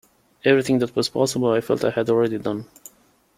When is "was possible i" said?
0.95-1.61